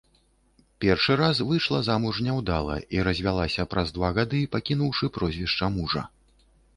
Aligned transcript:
Першы 0.83 1.17
раз 1.19 1.41
выйшла 1.49 1.81
замуж 1.89 2.21
няўдала 2.27 2.77
і 2.97 3.03
развялася 3.07 3.65
праз 3.73 3.93
два 3.99 4.09
гады, 4.21 4.39
пакінуўшы 4.57 5.05
прозвішча 5.19 5.65
мужа. 5.77 6.03